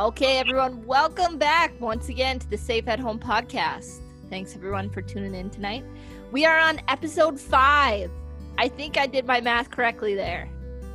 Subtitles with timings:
[0.00, 3.98] Okay, everyone, welcome back once again to the Safe at Home podcast.
[4.30, 5.84] Thanks everyone for tuning in tonight.
[6.32, 8.10] We are on episode five.
[8.56, 10.48] I think I did my math correctly there.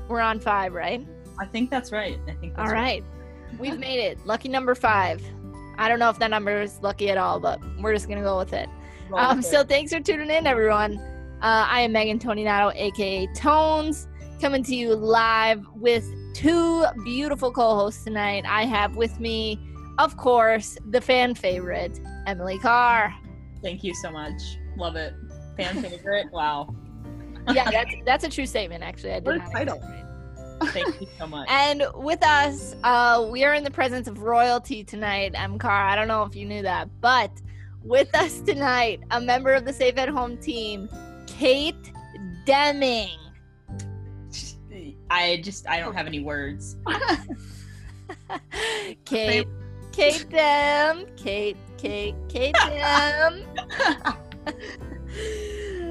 [0.08, 1.06] We're on five, right?
[1.40, 2.18] I think that's right.
[2.28, 3.04] I think that's All right.
[3.60, 4.18] We've made it.
[4.26, 5.22] Lucky number five.
[5.78, 8.24] I don't know if that number is lucky at all, but we're just going to
[8.26, 8.68] go with it.
[9.12, 9.70] Roll Um, with so it.
[9.70, 10.98] thanks for tuning in, everyone.
[11.44, 14.08] Uh, I am Megan Toninato, aka Tones,
[14.42, 16.04] coming to you live with
[16.36, 18.44] two beautiful co-hosts tonight.
[18.46, 19.60] I have with me,
[19.98, 23.16] of course, the fan favorite, Emily Carr.
[23.64, 24.34] thank you so much.
[24.78, 25.14] Love it.
[25.58, 26.32] Fan favorite.
[26.32, 26.76] wow.
[27.54, 28.84] Yeah, that's that's a true statement.
[28.84, 29.82] Actually, I did What a title.
[30.66, 31.48] Thank you so much.
[31.50, 35.58] And with us, uh, we are in the presence of royalty tonight, M.
[35.58, 35.88] Carr.
[35.88, 37.32] I don't know if you knew that, but
[37.84, 40.90] with us tonight, a member of the Safe at Home team,
[41.28, 41.92] Kate
[42.46, 43.18] Deming.
[45.10, 46.78] I just I don't have any words.
[49.06, 49.48] Kate,
[49.92, 53.44] Kate Dem, Kate, Kate, Kate Dem.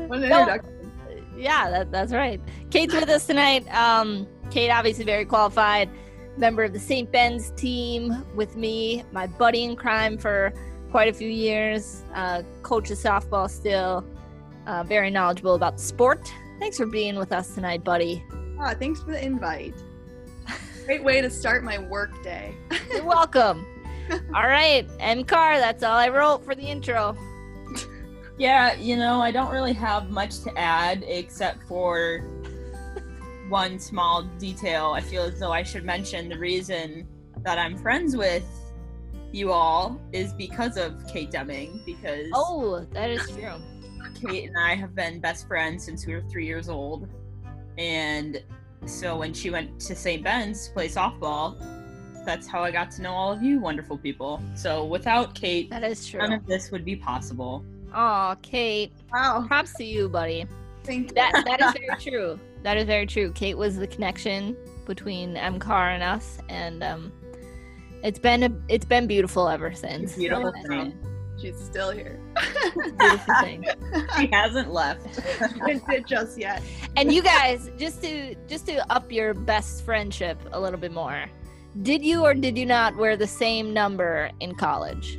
[0.09, 0.93] What an No, introduction.
[1.37, 2.41] yeah, that, that's right.
[2.71, 3.67] Kate's with us tonight.
[3.75, 5.89] Um, Kate, obviously very qualified,
[6.37, 7.11] member of the St.
[7.11, 10.53] Ben's team with me, my buddy in crime for
[10.91, 14.05] quite a few years, uh, coach of softball still,
[14.67, 16.33] uh, very knowledgeable about the sport.
[16.61, 18.25] Thanks for being with us tonight, buddy.
[18.59, 19.75] Ah, thanks for the invite.
[20.87, 22.55] Great way to start my work day.
[22.93, 23.67] You're welcome.
[24.35, 25.25] all right, M.
[25.25, 27.17] Carr, that's all I wrote for the intro.
[28.37, 32.19] Yeah, you know, I don't really have much to add except for
[33.49, 34.93] one small detail.
[34.93, 37.07] I feel as though I should mention the reason
[37.45, 38.45] that I'm friends with
[39.33, 43.55] you all is because of Kate Deming, because Oh, that is true.
[44.21, 47.09] Kate and I have been best friends since we were three years old.
[47.79, 48.43] And
[48.87, 50.23] so when she went to St.
[50.23, 51.57] Ben's to play softball,
[52.25, 54.43] that's how I got to know all of you wonderful people.
[54.55, 56.21] So without Kate, That is true.
[56.21, 57.65] none of this would be possible.
[57.95, 59.45] Oh, Kate, Wow.
[59.47, 60.47] props to you, buddy.
[60.85, 61.15] Thank you.
[61.15, 62.39] That that is very true.
[62.63, 63.31] That is very true.
[63.33, 64.57] Kate was the connection
[64.87, 67.13] between M Carr and us, and um,
[68.03, 70.15] it's been a, it's been beautiful ever since.
[70.17, 70.95] Beautiful It's.
[71.41, 72.19] She's still here.
[72.37, 73.65] A beautiful thing.
[74.19, 75.07] She hasn't left.
[75.67, 76.63] Didn't fit just yet.
[76.97, 81.27] And you guys, just to just to up your best friendship a little bit more,
[81.83, 85.19] did you or did you not wear the same number in college?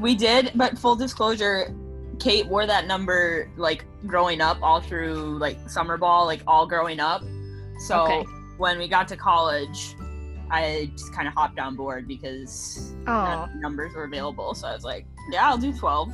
[0.00, 1.74] We did, but full disclosure,
[2.20, 7.00] Kate wore that number like growing up, all through like summer ball, like all growing
[7.00, 7.22] up.
[7.86, 8.24] So Okay.
[8.56, 9.96] when we got to college,
[10.50, 14.54] I just kind of hopped on board because Oh, numbers were available.
[14.54, 16.12] So I was like, yeah, I'll do 12.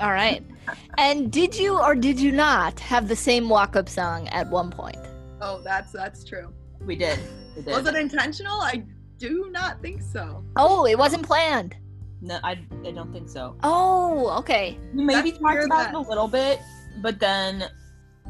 [0.00, 0.44] all right.
[0.96, 4.96] And did you or did you not have the same walk-up song at one point?
[5.42, 6.54] Oh, that's that's true.
[6.80, 7.18] We did.
[7.54, 7.74] We did.
[7.74, 8.60] Was it intentional?
[8.62, 8.82] I
[9.18, 10.42] do not think so.
[10.56, 11.76] Oh, it wasn't planned.
[12.22, 12.52] No, I,
[12.86, 13.56] I don't think so.
[13.62, 14.78] Oh, okay.
[14.94, 16.60] We maybe That's talked about that- it a little bit,
[17.02, 17.64] but then,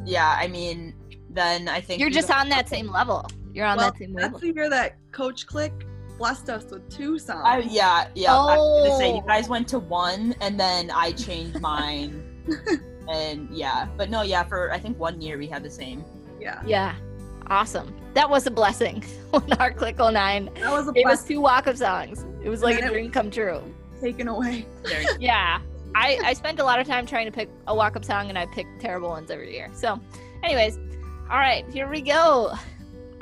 [0.04, 0.94] yeah, I mean,
[1.30, 3.30] then I think You're just on that same level.
[3.54, 4.38] You're on well, that same that's level.
[4.40, 5.72] the year that Coach Click
[6.18, 7.42] blessed us with two songs.
[7.44, 8.34] I, yeah, yeah.
[8.36, 9.16] I was gonna say Oh.
[9.16, 12.22] you guys went to one, and then I changed mine,
[13.08, 14.42] and yeah, but no, yeah.
[14.44, 16.04] For I think one year we had the same.
[16.40, 16.60] yeah.
[16.66, 16.94] Yeah.
[17.48, 17.94] Awesome.
[18.14, 21.40] That was a blessing when our Click 09 That was a gave us blessing two
[21.42, 22.24] walk-up songs.
[22.42, 23.60] It was like a And it- dream come true.
[24.00, 24.66] taken away.
[25.20, 25.60] Yeah.
[25.94, 28.46] I, I spent a lot of time trying to pick a walk-up song and I
[28.46, 29.68] picked terrible ones every year.
[29.74, 30.00] So
[30.42, 30.78] anyways,
[31.30, 32.52] all right, here we go.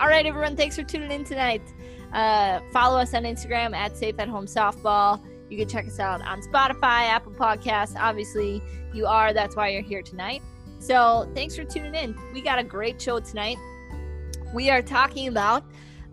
[0.02, 1.62] All right, everyone, thanks for tuning in tonight.
[2.12, 5.22] Uh, follow us on Instagram at Safe at Home Softball.
[5.48, 7.94] You can check us out on Spotify, Apple Podcasts.
[7.96, 8.60] Obviously,
[8.92, 9.32] you are.
[9.32, 10.42] That's why you're here tonight.
[10.80, 12.18] So thanks for tuning in.
[12.34, 13.58] We got a great show tonight.
[14.52, 15.62] We are talking about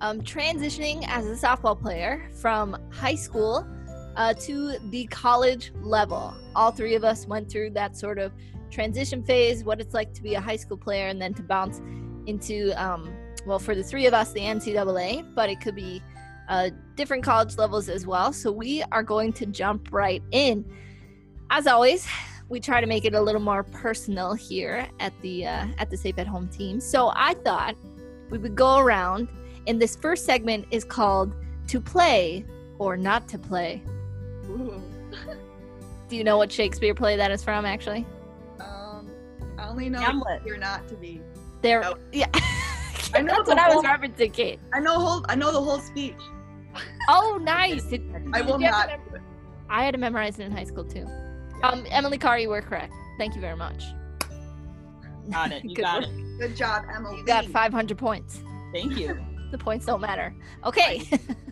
[0.01, 3.67] um, transitioning as a softball player from high school
[4.15, 6.35] uh, to the college level.
[6.55, 8.33] All three of us went through that sort of
[8.69, 11.81] transition phase, what it's like to be a high school player and then to bounce
[12.27, 13.11] into, um,
[13.49, 16.01] well, for the three of us, the NCAA, but it could be
[16.47, 18.31] uh, different college levels as well.
[18.31, 20.63] So we are going to jump right in.
[21.49, 22.07] As always,
[22.47, 25.97] we try to make it a little more personal here at the uh, at the
[25.97, 26.79] Safe at Home team.
[26.79, 27.75] So I thought
[28.29, 29.27] we would go around,
[29.65, 31.33] and this first segment is called
[31.69, 32.45] "To Play
[32.77, 33.81] or Not to Play."
[36.07, 37.65] Do you know what Shakespeare play that is from?
[37.65, 38.05] Actually,
[38.59, 39.09] Um,
[39.57, 40.41] I only know Hamlet.
[40.45, 41.21] you're not to be.
[41.61, 41.83] there.
[41.85, 41.97] Oh.
[42.11, 42.27] Yeah,
[43.15, 44.59] I know that's the what I was whole- referencing, Kate.
[44.73, 45.25] I know whole.
[45.29, 46.15] I know the whole speech.
[47.09, 47.83] Oh, nice.
[47.85, 48.03] Did-
[48.33, 48.87] I will did not.
[48.87, 49.23] mem-
[49.69, 51.05] I had to memorize it in high school too.
[51.63, 52.93] Um, Emily Carr, you were correct.
[53.17, 53.83] Thank you very much.
[55.29, 55.63] Got it.
[55.63, 56.09] You Good got work.
[56.11, 56.39] it.
[56.39, 57.17] Good job, Emily.
[57.17, 58.41] You got 500 points.
[58.73, 59.17] Thank you.
[59.51, 60.31] The points don't matter.
[60.63, 61.01] Okay.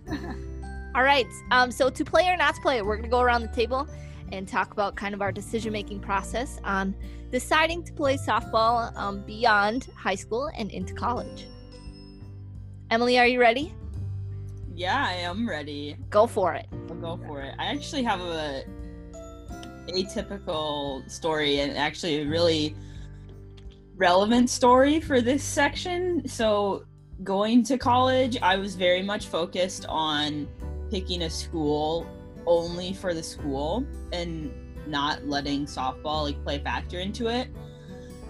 [0.96, 1.26] All right.
[1.50, 3.88] Um, so to play or not to play, we're gonna go around the table
[4.32, 6.96] and talk about kind of our decision-making process on
[7.32, 11.48] deciding to play softball um, beyond high school and into college.
[12.90, 13.74] Emily, are you ready?
[14.74, 15.98] Yeah, I am ready.
[16.10, 16.68] Go for it.
[16.90, 17.56] I'll go for it.
[17.58, 18.64] I actually have a
[19.90, 22.76] atypical story and actually a really
[23.96, 26.28] relevant story for this section.
[26.28, 26.86] So,
[27.24, 30.48] going to college, I was very much focused on
[30.92, 32.08] picking a school
[32.48, 34.52] only for the school and
[34.88, 37.50] not letting softball like play a factor into it.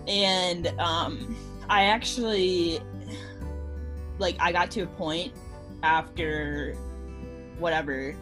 [0.07, 1.37] And um,
[1.69, 2.79] I actually
[4.19, 5.33] like I got to a point
[5.83, 6.73] after
[7.59, 8.15] whatever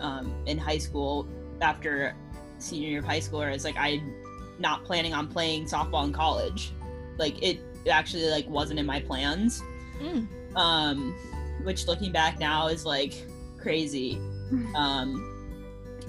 [0.00, 1.26] um, in high school
[1.60, 2.14] after
[2.58, 4.14] senior year of high school where it's like I'm
[4.58, 6.72] not planning on playing softball in college.
[7.18, 9.62] Like it actually like wasn't in my plans.
[10.00, 10.26] Mm.
[10.56, 11.14] Um,
[11.62, 13.26] which looking back now is like
[13.58, 14.20] crazy.
[14.76, 15.35] Um,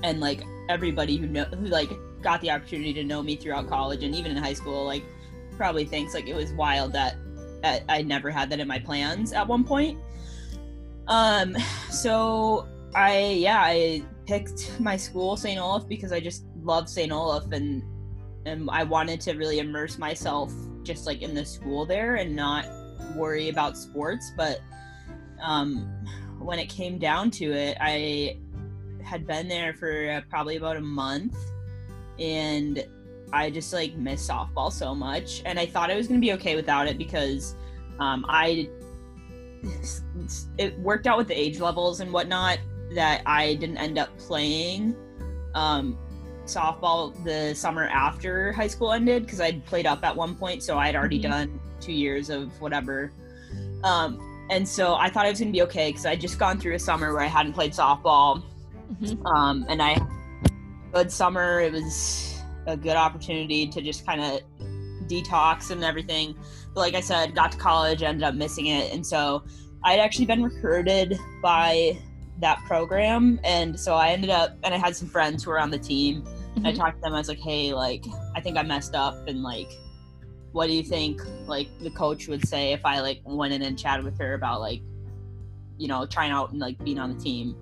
[0.04, 1.90] and like everybody who know who like
[2.22, 5.04] got the opportunity to know me throughout college and even in high school like
[5.56, 7.16] probably thinks like it was wild that,
[7.90, 10.00] I never had that in my plans at one point.
[11.08, 11.58] Um,
[11.90, 12.66] so
[12.96, 15.60] I yeah I picked my school St.
[15.60, 17.12] Olaf because I just loved St.
[17.12, 17.84] Olaf and
[18.46, 20.54] and I wanted to really immerse myself
[20.84, 22.66] just like in the school there and not
[23.16, 24.32] worry about sports.
[24.38, 24.62] But
[25.42, 25.84] um,
[26.40, 28.38] when it came down to it, I
[29.08, 31.38] had been there for uh, probably about a month
[32.20, 32.86] and
[33.32, 35.42] I just like miss softball so much.
[35.46, 37.56] And I thought I was going to be okay without it because
[38.00, 38.70] um, I
[40.58, 42.60] it worked out with the age levels and whatnot
[42.96, 44.96] that I didn't end up playing
[45.56, 45.98] um,
[46.46, 50.78] softball the summer after high school ended because I'd played up at one point, so
[50.78, 51.30] I'd already Mhm.
[51.30, 53.12] done two years of whatever.
[53.84, 54.20] Um,
[54.50, 56.80] and so I thought I was gonna be okay because I'd just gone through a
[56.80, 58.44] summer where I hadn't played softball,
[58.94, 59.26] Mhm.
[59.26, 59.98] um, and I
[60.94, 61.60] good summer.
[61.62, 64.42] It was a good opportunity to just kind of
[65.08, 66.36] detox and everything.
[66.74, 69.44] But like I said, got to college, ended up missing it, and so
[69.84, 71.98] I'd actually been recruited by
[72.40, 75.70] that program, and so I ended up and I had some friends who were on
[75.72, 76.24] the team.
[76.64, 76.76] I Mhm.
[76.76, 77.14] talked to them.
[77.14, 78.06] I was like, "Hey, like,
[78.36, 79.70] I think I messed up, and like,
[80.52, 81.22] what do you think?
[81.46, 84.62] Like, the coach would say if I like went in and chatted with her about
[84.62, 84.82] like,
[85.78, 87.56] you know, trying out and like being on the team."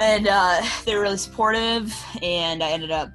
[0.00, 1.92] And uh, they were really supportive,
[2.22, 3.10] and I ended up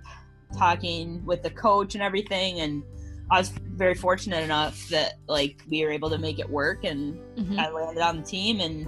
[0.57, 2.83] talking with the coach and everything, and
[3.31, 7.17] I was very fortunate enough that like we were able to make it work, and
[7.37, 7.57] Mhm.
[7.57, 8.87] I landed on the team and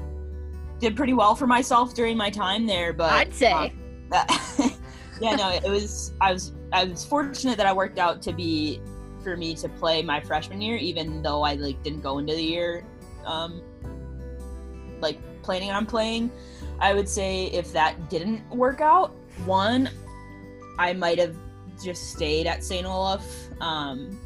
[0.79, 2.91] did pretty well for myself during my time there.
[2.91, 3.51] But I'd say.
[3.51, 3.71] um,
[4.11, 4.27] that,
[5.21, 6.13] yeah, no, it was.
[6.21, 6.51] I was.
[6.73, 8.81] I was fortunate that I worked out to be
[9.23, 12.43] for me to play my freshman year, even though I like didn't go into the
[12.43, 12.85] year,
[13.25, 13.61] um,
[14.99, 16.31] like planning on playing.
[16.79, 19.15] I would say if that didn't work out,
[19.45, 19.89] one,
[20.79, 21.35] I might have
[21.83, 22.85] just stayed at St.
[22.85, 23.23] Olaf,
[23.61, 24.19] um,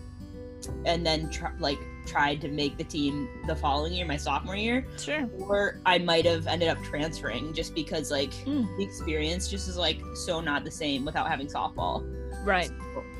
[0.85, 4.85] and then tr- like tried to make the team the following year, my sophomore year
[4.97, 5.29] Sure.
[5.39, 8.65] or I might have ended up transferring just because like Mm.
[8.77, 12.03] the experience just is like so not the same without having softball.
[12.43, 12.71] Right.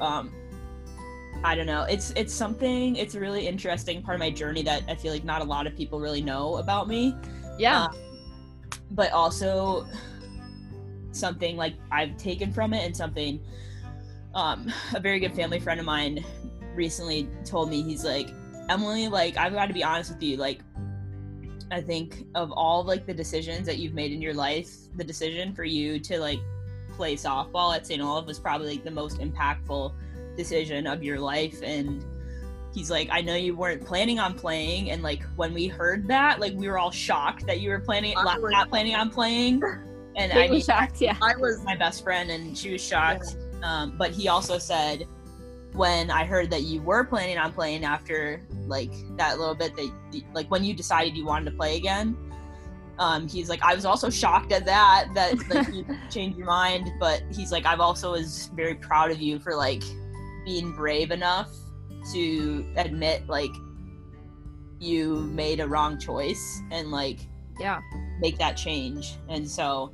[0.02, 0.32] Um
[1.44, 1.84] I don't know.
[1.84, 5.24] It's it's something it's a really interesting part of my journey that I feel like
[5.24, 7.14] not a lot of people really know about me.
[7.60, 7.84] Yeah.
[7.84, 7.96] Um,
[8.92, 9.86] but also
[11.12, 13.40] something like I've taken from it and something
[14.34, 16.24] um a very good family friend of mine
[16.76, 18.30] recently told me he's like
[18.70, 20.62] Emily like I've got to be honest with you like
[21.72, 25.54] I think of all like the decisions that you've made in your life the decision
[25.54, 26.40] for you to like
[26.96, 28.02] play softball at St.
[28.02, 29.94] Olaf was probably like the most impactful
[30.38, 32.06] decision of your life and
[32.74, 36.40] he's like I know you weren't planning on playing and like when we heard that
[36.40, 39.10] like we were all shocked that you were planning I not, was- not planning on
[39.10, 39.62] playing
[40.16, 41.02] and I was shocked.
[41.02, 41.18] Yeah.
[41.22, 45.08] I was my best friend and she was shocked um, but he also said
[45.74, 49.92] when i heard that you were planning on playing after like that little bit that
[50.34, 52.18] like when you decided you wanted to play again
[52.98, 56.90] um, he's like i was also shocked at that that like you changed your mind
[57.00, 59.84] but he's like i've also was very proud of you for like
[60.44, 61.52] being brave enough
[62.14, 63.52] to admit like
[64.80, 67.20] you made a wrong choice and like
[67.60, 67.82] Yeah.
[68.22, 69.16] make that change.
[69.28, 69.94] And so,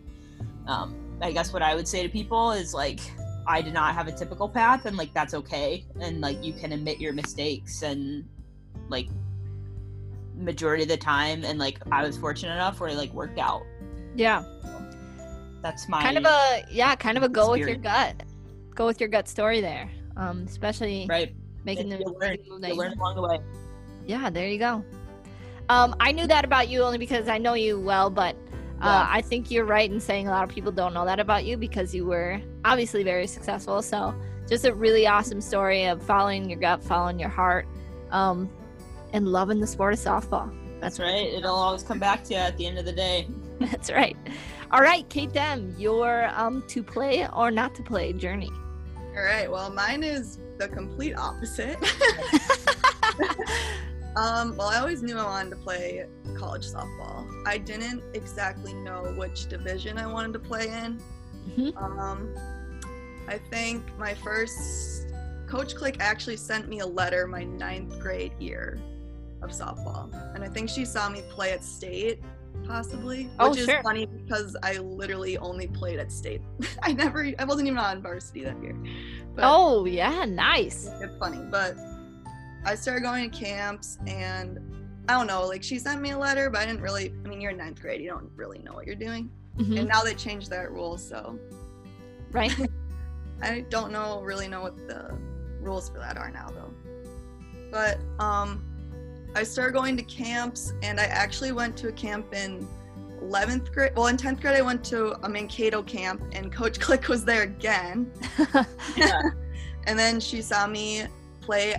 [0.68, 3.00] um, I guess what I would say to people is like,
[3.48, 5.86] I did not have a typical path, and like that's okay.
[6.00, 8.28] And like you can admit your mistakes, and
[8.90, 9.08] like
[10.36, 13.62] majority of the time, and like I was fortunate enough where it like worked out.
[14.16, 14.44] Yeah.
[15.62, 16.96] That's my Kind of a yeah.
[16.96, 18.24] Kind of a go with your gut.
[18.74, 19.90] Go with your gut story there.
[20.18, 21.34] Um, especially right.
[21.66, 23.40] Making them you learn, making the move that you learn along the way.
[24.06, 24.84] Yeah, there you go.
[25.70, 28.36] Um, I knew that about you only because I know you well, but
[28.82, 31.46] Uh, I think you're right in saying a lot of people don't know that about
[31.46, 33.82] you because you were obviously very successful.
[33.82, 34.14] So,
[34.50, 37.68] just a really awesome story of following your gut, following your heart,
[38.12, 38.50] um,
[39.14, 40.54] and loving the sport of softball.
[40.82, 41.34] That's right.
[41.34, 43.28] It'll always come back to you at the end of the day.
[43.60, 44.18] That's right.
[44.72, 48.52] All right, Kate Dem, your um, to play or not to play journey.
[49.16, 49.50] All right.
[49.50, 51.78] Well, mine is the complete opposite.
[54.18, 56.06] um, well, I always knew I wanted to play
[56.38, 57.26] college softball.
[57.48, 61.02] I didn't exactly know which division I wanted to play in.
[61.58, 61.78] Mhm.
[61.78, 62.36] Um,
[63.28, 65.08] I think my first
[65.48, 68.80] coach click actually sent me a letter my ninth grade year
[69.42, 72.20] of softball, and I think she saw me play at state,
[72.68, 73.82] possibly, Oh, which is sure.
[73.84, 76.42] funny because I literally only played at state.
[76.84, 78.76] I never, I wasn't even on varsity that year.
[79.36, 80.90] But Oh, yeah, nice.
[81.02, 81.76] it's funny, but
[82.66, 84.60] I started going to camps and
[85.08, 87.40] I don't know, like she sent me a letter, but I didn't really, I mean,
[87.40, 89.30] you're in ninth grade, you don't really know what you're doing.
[89.58, 91.38] Mhm, And now they changed that rule, so
[92.32, 92.52] Right?
[93.42, 95.16] I don't know, really know what the
[95.60, 96.74] rules for that are now though.
[97.72, 98.64] But um,
[99.36, 102.66] I started going to camps and I actually went to a camp in
[103.22, 103.92] 11th grade.
[103.96, 107.44] Well, in 10th grade, I went to a Mankato camp and Coach Click was there
[107.44, 108.12] again.
[109.88, 111.04] and then she saw me
[111.42, 111.74] play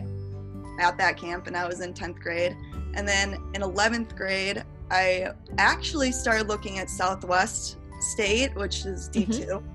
[0.78, 2.54] at that camp and I was in 10th grade.
[2.94, 9.46] And then in 11th grade, I actually started looking at Southwest State, which is D2.
[9.46, 9.66] Mm-hmm.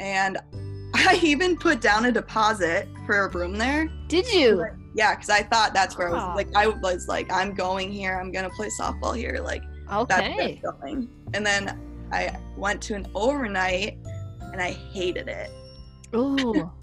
[0.00, 0.38] And
[0.94, 3.90] I even put down a deposit for a room there.
[4.08, 4.66] Did you?
[4.94, 6.28] Yeah, because I thought that's where I Ah.
[6.28, 8.18] was like, I was like, I'm going here.
[8.20, 9.40] I'm going to play softball here.
[9.42, 10.60] Like, that's Okay.
[10.64, 11.08] I'm going.
[11.34, 11.80] And then
[12.12, 13.98] I went to an overnight
[14.52, 15.50] and I hated it.
[16.14, 16.70] Ooh.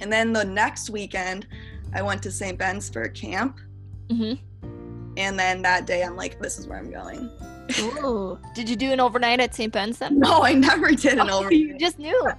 [0.00, 1.46] And then the next weekend,
[1.94, 2.58] I went to St.
[2.58, 3.58] Ben's for a camp.
[4.10, 4.34] hmm
[5.16, 7.30] And then that day, I'm like, this is where I'm going.
[7.78, 8.38] Ooh.
[8.54, 9.72] Did you do an overnight at St.
[9.72, 10.18] Ben's then?
[10.18, 11.58] No, I never did an Oh, overnight.
[11.58, 12.20] You just knew.
[12.24, 12.36] Right.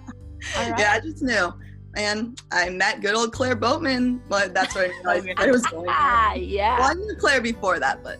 [0.77, 1.51] Yeah, I just knew.
[1.95, 5.85] And I met good old Claire Boatman, but that's where I realized I was going.
[5.89, 6.77] Ah, Well, yeah.
[6.79, 8.17] I knew Claire before that, but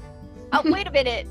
[0.53, 1.27] Oh, wait a minute.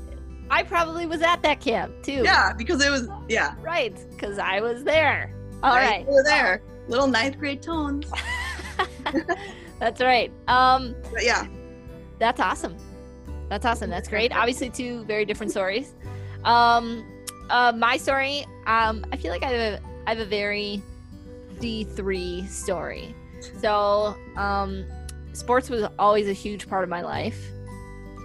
[0.51, 2.21] I probably was at that camp too.
[2.23, 3.55] yeah, because it was, yeah.
[3.61, 5.33] Right, because I was there.
[5.63, 6.05] All right.
[6.05, 6.61] You were there.
[6.87, 8.05] Little ninth grade tones.
[9.79, 10.31] That's right.
[10.47, 11.47] Um, But yeah,
[12.19, 12.75] that's awesome.
[13.49, 13.89] That's awesome.
[13.89, 14.31] That's great.
[14.35, 15.93] Obviously, two very different stories.
[16.43, 17.05] Um,
[17.49, 18.45] uh, my story.
[18.67, 20.81] Um, I feel like I have a, I have a very
[21.59, 23.15] D three story.
[23.59, 24.85] So, um,
[25.33, 27.51] sports was always a huge part of my life.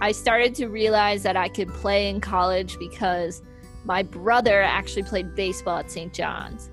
[0.01, 3.43] I started to realize that I could play in college because
[3.85, 6.13] my brother actually played baseball at St.
[6.13, 6.69] John's.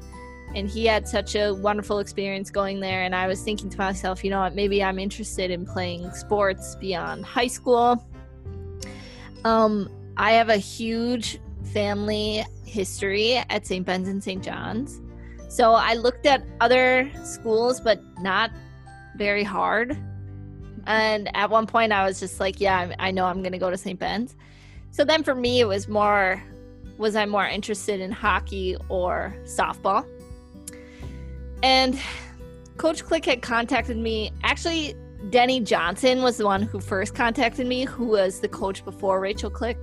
[0.54, 3.02] And he had such a wonderful experience going there.
[3.02, 6.74] And I was thinking to myself, you know what, maybe I'm interested in playing sports
[6.76, 8.02] beyond high school.
[9.44, 11.38] Um, I have a huge
[11.72, 13.84] family history at St.
[13.84, 14.42] Ben's and St.
[14.42, 15.02] John's.
[15.48, 18.50] So I looked at other schools, but not
[19.16, 19.96] very hard.
[20.86, 23.70] And at one point, I was just like, yeah, I know I'm going to go
[23.70, 23.98] to St.
[23.98, 24.36] Ben's.
[24.90, 26.42] So then for me, it was more,
[26.96, 30.06] was I more interested in hockey or softball?
[31.62, 31.98] And
[32.76, 34.32] Coach Click had contacted me.
[34.44, 34.94] Actually,
[35.30, 39.50] Denny Johnson was the one who first contacted me, who was the coach before Rachel
[39.50, 39.76] Click.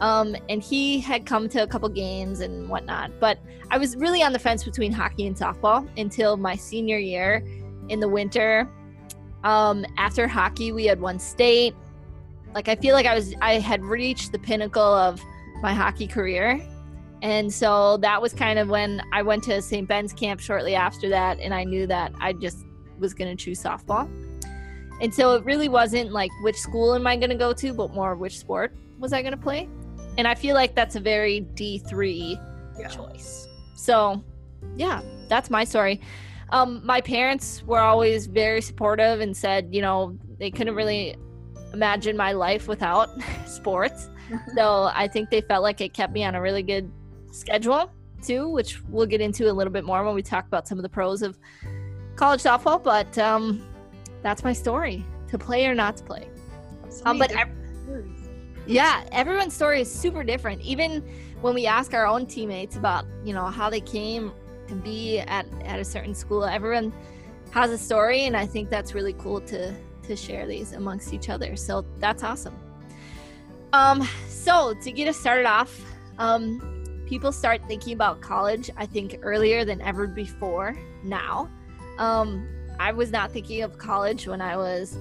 [0.00, 3.12] Um, and he had come to a couple games and whatnot.
[3.18, 3.38] But
[3.70, 7.44] I was really on the fence between hockey and softball until my senior year
[7.88, 8.68] in the winter.
[9.44, 11.74] Um, after hockey, we had won state.
[12.54, 15.20] Like I feel like I was I had reached the pinnacle of
[15.62, 16.60] my hockey career.
[17.22, 19.88] And so that was kind of when I went to St.
[19.88, 22.66] Ben's camp shortly after that, and I knew that I just
[22.98, 24.08] was going to choose softball.
[25.00, 27.94] And so it really wasn't like which school am I going to go to, but
[27.94, 29.68] more which sport was I going to play.
[30.18, 32.38] And I feel like that's a very D3
[32.78, 32.88] Yeah.
[32.88, 33.48] choice.
[33.74, 34.22] So,
[34.76, 36.00] yeah, that's my story.
[36.50, 41.16] Um, my parents were always very supportive and said, you know, they couldn't really
[41.72, 43.10] imagine my life without
[43.46, 44.08] sports.
[44.56, 46.90] so I think they felt like it kept me on a really good
[47.32, 47.90] schedule
[48.22, 50.82] too, which we'll get into a little bit more when we talk about some of
[50.82, 51.36] the pros of
[52.16, 52.82] college softball.
[52.82, 53.66] But um,
[54.22, 56.28] that's my story to play or not to play.
[56.88, 58.15] So Um, but ev- different stories.
[58.66, 60.60] Yeah, everyone's story is super different.
[60.62, 61.02] Even
[61.40, 64.32] when we ask our own teammates about, you know, how they came
[64.68, 66.92] to be at, at a certain school, everyone
[67.52, 71.28] has a story, and I think that's really cool to to share these amongst each
[71.28, 71.56] other.
[71.56, 72.54] So that's awesome.
[73.72, 75.80] Um, so to get us started off,
[76.18, 81.50] um, people start thinking about college, I think, earlier than ever before now.
[81.98, 84.96] Um, I was not thinking of college when I was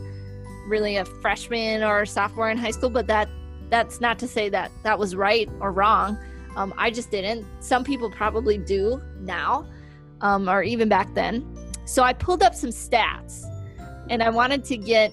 [0.68, 3.30] really a freshman or sophomore in high school, but that
[3.76, 6.18] that's not to say that that was right or wrong.
[6.56, 7.46] Um, I just didn't.
[7.60, 9.68] Some people probably do now,
[10.22, 11.46] um, or even back then.
[11.84, 13.44] So I pulled up some stats,
[14.10, 15.12] and I wanted to get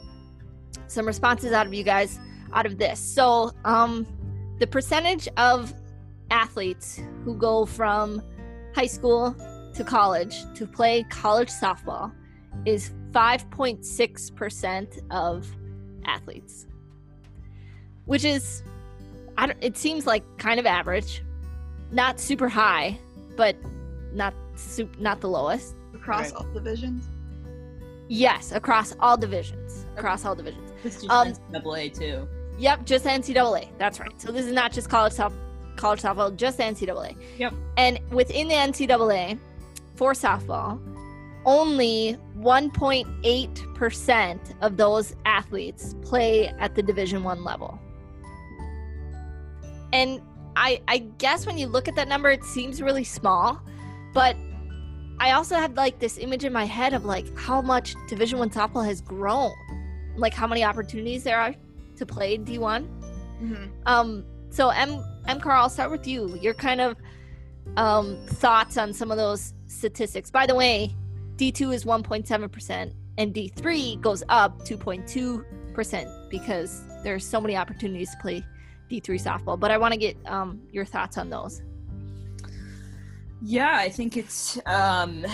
[0.87, 2.21] some responses out of you guys
[2.53, 3.01] out of this.
[3.01, 4.07] So um,
[4.61, 5.75] the percentage of
[6.31, 8.23] athletes who go from
[8.77, 9.35] high school
[9.75, 12.13] to college to play college softball
[12.65, 15.51] is 5.6% of
[16.05, 16.67] athletes,
[18.07, 18.63] which is,
[19.37, 21.23] I don't, it seems like kind of average,
[21.91, 22.99] not super high,
[23.37, 23.57] but
[24.13, 25.75] not super, not the lowest.
[25.95, 26.45] Across Right.
[26.47, 27.05] all divisions.
[28.09, 30.73] Yes, across all divisions, across all divisions.
[30.83, 32.27] This is Um, NCAA too.
[32.59, 33.69] Yep, just NCAA.
[33.79, 34.13] That's right.
[34.21, 35.35] So this is not just college soft,
[35.77, 37.17] college softball, just NCAA.
[37.39, 37.55] Yep.
[37.79, 39.39] And within the NCAA,
[39.95, 40.79] for softball,
[41.47, 47.79] only 1.8% of those athletes play at the Division One level.
[49.93, 50.21] And
[50.57, 53.61] I, I guess when you look at that number, it seems really small,
[54.13, 54.37] but
[55.19, 58.51] I also have like this image in my head of like how much Division One
[58.51, 59.53] softball has grown,
[60.17, 61.55] like how many opportunities there are
[61.97, 62.87] to play D1.
[63.39, 66.37] hmm Um, so M M Carr, I'll start with you.
[66.41, 66.97] Your kind of
[67.77, 70.31] um, thoughts on some of those statistics.
[70.31, 70.95] By the way,
[71.37, 78.45] D2 is 1.7% and D3 goes up 2.2% because there's so many opportunities to play
[78.93, 79.59] D3 softball.
[79.59, 81.63] But I want to get um, your thoughts on those.
[83.41, 85.27] Yeah, I think it's um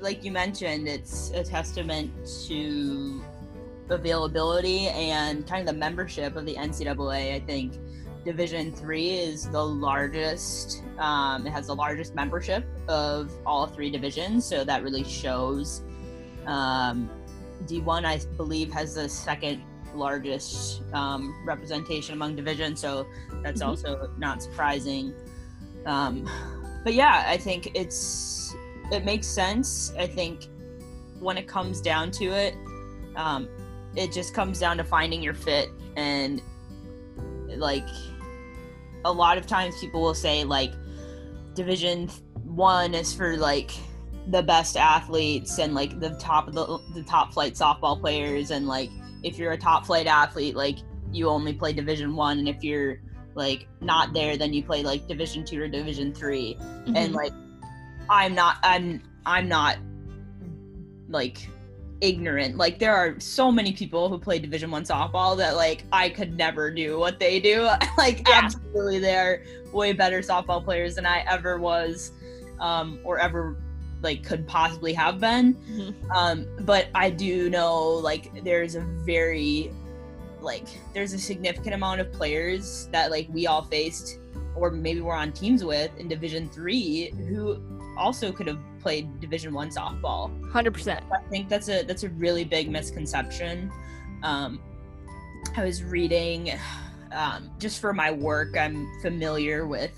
[0.00, 2.12] like you mentioned, it's a testament
[2.46, 3.22] to
[3.90, 7.34] availability and kind of the membership of the NCAA.
[7.34, 7.74] I think
[8.24, 10.82] Division Three is the largest.
[10.98, 15.82] Um, it has the largest membership of all three divisions, so that really shows.
[16.46, 17.10] Um,
[17.64, 19.62] D1, I believe, has the second
[19.98, 23.06] largest um, representation among divisions, so
[23.42, 23.66] that's Mhm.
[23.68, 25.12] also not surprising.
[25.86, 26.28] Um,
[26.84, 28.54] but yeah, I think it's
[28.90, 29.92] it makes sense.
[29.98, 30.48] I think
[31.20, 32.54] when it comes down to it,
[33.16, 33.48] um,
[33.96, 36.40] it just comes down to finding your fit and
[37.56, 37.88] like
[39.04, 40.72] a lot of times people will say like
[41.54, 42.08] division
[42.44, 43.72] one is for like
[44.28, 48.66] the best athletes and like the top of the, the top flight softball players and
[48.68, 48.90] like
[49.22, 50.78] if you're a top flight athlete like
[51.12, 53.00] you only play division one and if you're
[53.34, 57.14] like not there then you play like division two or division 3 and Mhm.
[57.14, 57.32] like
[58.10, 59.76] i'm not i'm i'm not
[61.08, 61.48] like
[62.00, 66.08] ignorant like there are so many people who play division one softball that like i
[66.08, 67.62] could never do what they do
[67.98, 68.40] like Yeah.
[68.44, 72.12] absolutely they're way better softball players than i ever was
[72.60, 73.56] um or ever
[74.02, 75.94] like could possibly have been Mhm.
[76.14, 79.72] um but i do know like there's a very
[80.40, 84.18] like there's a significant amount of players that like we all faced
[84.54, 87.60] or maybe we're on teams with in division three who
[87.96, 91.00] also could have played division one softball 100%.
[91.12, 93.72] I think that's a that's a really big misconception.
[94.22, 94.60] Um,
[95.56, 96.52] I was reading
[97.10, 98.56] um, just for my work.
[98.56, 99.90] I'm familiar with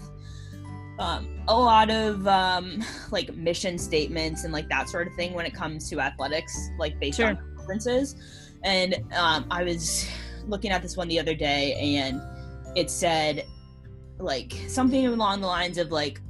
[1.01, 5.47] um, a lot of um, like mission statements and like that sort of thing when
[5.47, 7.29] it comes to athletics, like based Sure.
[7.29, 8.15] on conferences.
[8.63, 10.09] And um, I was
[10.47, 12.21] looking at this one the other day, and
[12.77, 13.47] it said
[14.19, 16.21] like something along the lines of like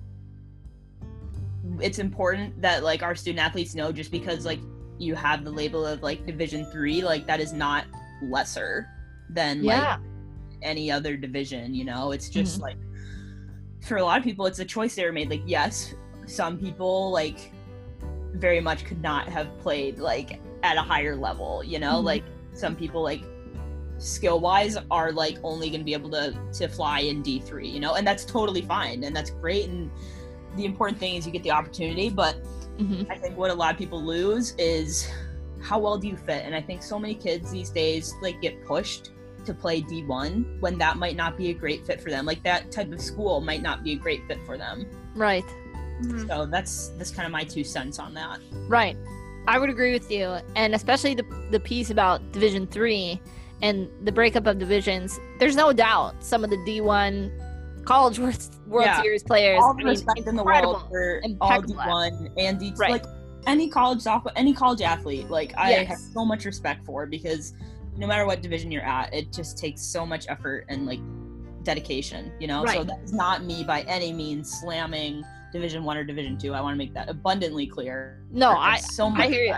[1.80, 4.60] it's important that like our student athletes know just because like
[4.98, 7.84] you have the label of like division three like that is not
[8.22, 8.86] lesser
[9.30, 9.96] than Yeah.
[9.96, 10.00] like
[10.62, 12.76] any other division you know it's just like
[13.80, 15.94] for a lot of people it's a choice they were made like yes
[16.26, 17.50] some people like
[18.34, 22.04] very much could not have played like at a higher level you know Mhm.
[22.04, 23.22] like some people like
[23.98, 27.80] skill wise are like only going to be able to to fly in d3 you
[27.80, 29.90] know and that's totally fine and that's great and
[30.56, 32.36] the important thing is you get the opportunity but
[32.78, 33.10] Mhm.
[33.10, 35.06] I think what a lot of people lose is
[35.60, 36.46] how well do you fit?
[36.46, 39.10] And I think so many kids these days like get pushed
[39.46, 42.26] to play D1 when that might not be a great fit for them.
[42.26, 44.86] Like that type of school might not be a great fit for them.
[45.14, 45.44] Right.
[46.02, 46.26] Mhm.
[46.28, 48.38] So that's that's kind of my two cents on that.
[48.68, 48.96] Right.
[49.48, 53.20] I would agree with you, and especially the the piece about Division Three
[53.62, 55.18] and the breakup of divisions.
[55.38, 57.30] There's no doubt some of the D1
[57.84, 59.02] College World, World Yeah.
[59.02, 59.60] Series players.
[59.62, 60.72] all I mean, respect in the incredible.
[60.74, 62.92] world for all D1 and D Right.
[62.92, 63.04] like
[63.46, 65.28] any college softball, any college athlete.
[65.30, 65.88] Like I Yes.
[65.88, 67.52] have so much respect for because
[67.96, 71.00] no matter what division you're at, it just takes so much effort and like
[71.62, 72.32] dedication.
[72.40, 76.54] You know, so that's not me by any means slamming Division One or Division Two.
[76.54, 78.22] I want to make that abundantly clear.
[78.30, 79.56] No, I so much I hear you.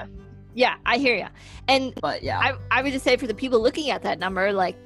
[0.54, 1.28] Yeah, I hear you.
[1.68, 4.52] And But yeah, I I would just say for the people looking at that number,
[4.52, 4.76] like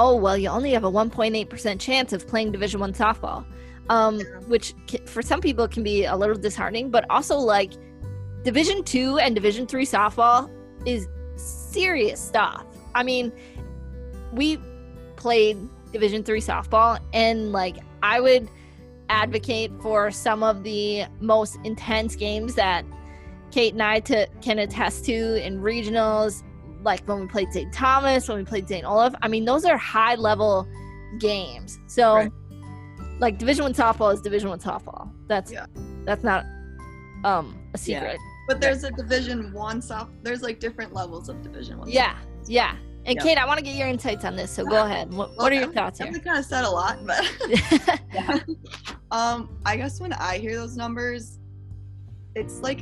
[0.00, 3.44] oh well you only have a 1.8% chance of playing division 1 softball
[3.90, 4.74] um, which
[5.06, 7.72] for some people can be a little disheartening but also like
[8.42, 10.50] division 2 and division 3 softball
[10.86, 13.32] is serious stuff i mean
[14.32, 14.58] we
[15.16, 15.56] played
[15.92, 18.48] division 3 softball and like i would
[19.08, 22.84] advocate for some of the most intense games that
[23.50, 26.42] kate and i to, can attest to in regionals
[26.84, 29.76] like when we played st thomas when we played st olaf i mean those are
[29.76, 30.66] high level
[31.18, 32.32] games so Right.
[33.18, 35.66] like division one softball is division one softball that's Yeah.
[36.04, 36.44] that's not
[37.24, 38.00] um a Yeah.
[38.00, 40.10] secret But there's a Division One soft.
[40.24, 41.88] There's like different levels of Division One.
[41.88, 42.74] yeah yeah
[43.06, 43.22] and Yeah.
[43.22, 45.54] kate i want to get your insights on this so go ahead what, what are
[45.56, 47.24] your thoughts here We kind of said a lot, but
[49.10, 51.38] um, I guess when I hear those numbers,
[52.34, 52.80] it's like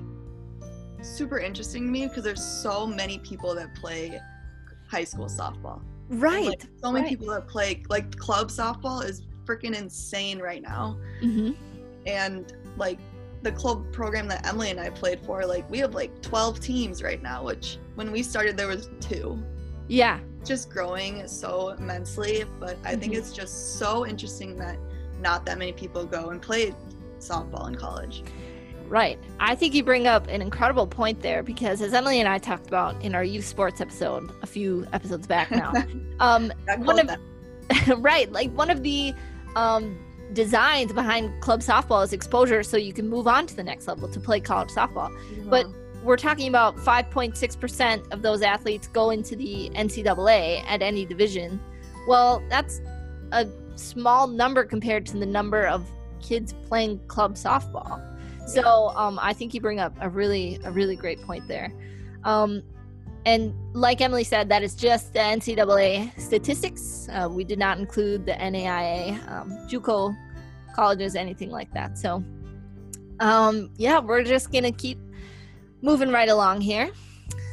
[1.02, 4.20] super interesting to me because there's so many people that play
[4.90, 5.80] high school softball.
[6.08, 7.10] Right Like, so many right.
[7.10, 10.98] people that play like club softball is freaking insane right now.
[11.20, 11.52] hmm
[12.06, 12.98] And like
[13.42, 17.02] the club program that Emily and I played for, like we have like 12 teams
[17.02, 19.38] right now, which when we started there was two.
[19.88, 23.18] yeah just growing so immensely, but I think Mhm.
[23.18, 24.78] it's just so interesting that
[25.20, 26.74] not that many people go and play
[27.18, 28.22] softball in college.
[28.88, 29.18] Right.
[29.40, 32.66] I think you bring up an incredible point there because as Emily and I talked
[32.68, 35.72] about in our youth sports episode a few episodes back now,
[36.20, 37.10] um, one of
[38.02, 39.12] right, like one of the
[39.56, 39.98] um,
[40.32, 44.08] designs behind club softball is exposure so you can move on to the next level
[44.08, 45.10] to play college softball.
[45.48, 45.66] but-
[46.04, 51.60] We're talking about 5.6% of those athletes go into the NCAA at any division.
[52.06, 52.80] Well, that's
[53.32, 55.84] a small number compared to the number of
[56.22, 58.00] kids playing club softball.
[58.46, 61.72] So um, I think you bring up a really a really great point there.
[62.24, 62.62] Um,
[63.28, 67.08] and like Emily said, that is just the NCAA statistics.
[67.12, 70.16] Uh, we did not include the NAIA, um, JUCO
[70.74, 71.98] colleges, anything like that.
[71.98, 72.24] So
[73.20, 74.98] um, yeah, we're just gonna keep
[75.82, 76.90] moving right along here.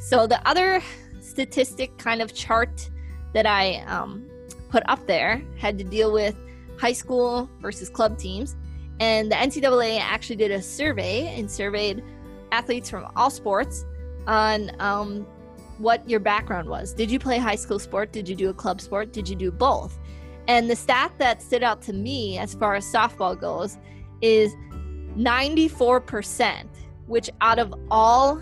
[0.04, 0.82] So the other
[1.20, 2.90] statistic kind of chart
[3.34, 4.26] that I um,
[4.70, 6.38] put up there had to deal with
[6.80, 8.56] high school versus club teams.
[9.02, 12.02] And the NCAA actually did a survey and surveyed
[12.54, 13.84] athletes from all sports
[14.26, 15.28] on um,
[15.78, 16.94] what your background was.
[16.94, 18.12] Did you play high school sport?
[18.12, 19.14] Did you do a club sport?
[19.14, 19.98] Did you do both?
[20.48, 23.78] And the stat that stood out to me as far as softball goes
[24.22, 24.54] is
[25.18, 26.68] 94%,
[27.08, 28.42] which out of all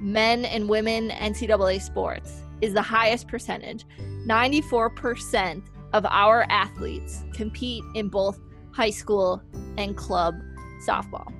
[0.00, 3.84] men and women NCAA sports is the highest percentage.
[4.26, 8.38] 94% of our athletes compete in both
[8.72, 9.42] high school
[9.76, 10.34] and club
[10.86, 11.32] softball.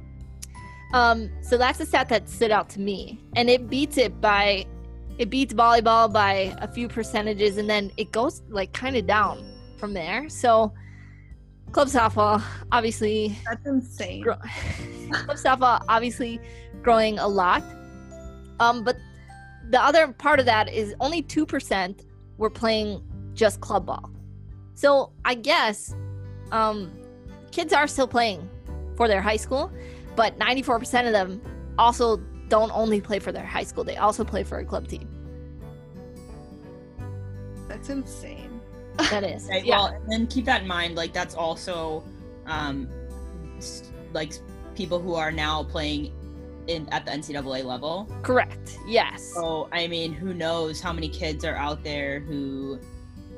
[0.92, 4.66] Um, so that's a stat that stood out to me, and it beats it by
[5.20, 9.44] it beats volleyball by a few percentages, and then it goes like kind of down
[9.76, 10.30] from there.
[10.30, 10.72] So
[11.72, 14.22] club softball, obviously, That's insane.
[14.22, 14.36] grow-
[15.12, 16.40] club softball obviously
[16.80, 17.62] growing a lot.
[18.60, 18.96] Um, but
[19.68, 22.06] the other part of that is only two percent
[22.38, 23.02] were playing
[23.34, 24.10] just club ball.
[24.74, 25.94] So I guess
[26.50, 26.90] um,
[27.50, 28.48] kids are still playing
[28.96, 29.70] for their high school,
[30.16, 31.42] but 94% of them
[31.78, 32.16] also
[32.50, 35.08] don't only play for their high school, they also play for a club team.
[37.68, 38.60] That's insane.
[39.10, 39.46] That is.
[39.48, 39.78] Right, yeah.
[39.78, 40.96] Well, and then keep that in mind.
[40.96, 42.04] Like that's also,
[42.46, 42.88] um,
[44.12, 44.32] like
[44.74, 46.12] people who are now playing
[46.66, 48.08] in at the NCAA level.
[48.22, 48.78] Correct.
[48.86, 49.32] Yes.
[49.34, 52.78] So I mean, who knows how many kids are out there who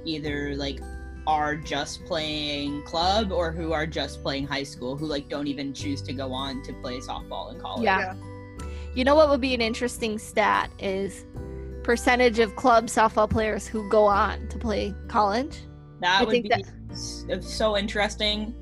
[0.05, 0.81] either like
[1.27, 5.73] are just playing club or who are just playing high school who like don't even
[5.73, 7.85] choose to go on to play softball in college.
[7.85, 8.15] Yeah.
[8.95, 11.25] You know what would be an interesting stat is
[11.83, 15.59] percentage of club softball players who go on to play college.
[16.01, 18.55] That I would think be that- so interesting.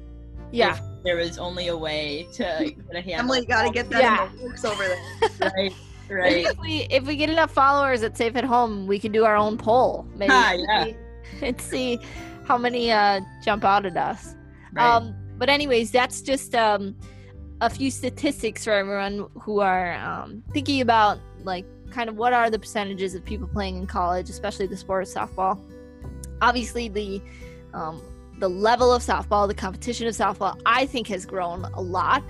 [0.53, 0.77] Yeah.
[0.77, 2.43] if there was only a way to
[2.77, 3.21] get a handle.
[3.21, 4.31] Emily, you gotta get that Yeah.
[4.31, 5.51] in the works over there.
[5.57, 5.73] right.
[6.09, 6.47] Right.
[6.47, 9.37] if we if we get enough followers at Safe at Home, we can do our
[9.37, 10.07] own poll.
[10.17, 10.93] Maybe Ah, yeah.
[11.43, 12.01] and see
[12.47, 14.35] how many uh, jump out at us.
[14.73, 14.85] right.
[14.97, 16.97] Um, but anyways, that's just um,
[17.61, 22.51] a few statistics for everyone who are um, thinking about like kind of what are
[22.51, 25.61] the percentages of people playing in college, especially the sport of softball.
[26.41, 27.21] Obviously, the
[27.75, 28.01] um,
[28.39, 32.23] the level of softball, the competition of softball, I think has grown a lot.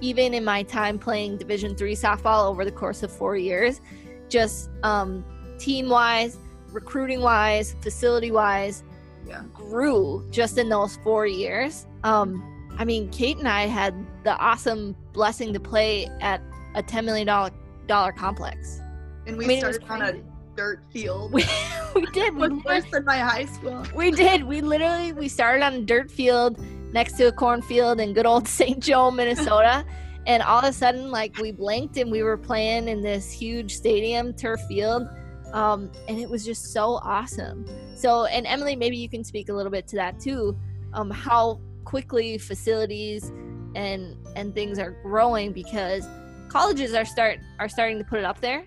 [0.00, 3.80] Even in my time playing Division three softball over the course of four years,
[4.28, 5.24] just um,
[5.58, 6.36] team wise,
[6.70, 8.84] recruiting wise, facility wise,
[9.26, 9.42] Yeah.
[9.54, 11.86] grew just in those four years.
[12.04, 12.44] Um,
[12.78, 16.42] I mean, Kate and I had the awesome blessing to play at
[16.74, 17.50] a ten million dollar
[17.86, 18.80] dollar complex.
[19.26, 20.22] And we I mean, started on a
[20.56, 21.32] dirt field.
[21.32, 21.44] We,
[21.94, 22.34] we did.
[22.36, 23.84] We, was worse than my high school.
[23.94, 24.44] we did.
[24.44, 26.58] We literally we started on a dirt field
[26.92, 28.82] next to a cornfield in good old St.
[28.82, 29.84] Joe, Minnesota.
[30.26, 33.74] and all of a sudden, like we blinked and we were playing in this huge
[33.74, 35.08] stadium, turf field.
[35.52, 37.64] Um, and it was just so awesome.
[37.94, 40.58] So, and Emily, maybe you can speak a little bit to that too.
[40.92, 43.30] Um, how quickly facilities
[43.74, 46.06] and and things are growing because
[46.48, 48.66] colleges are start are starting to put it up there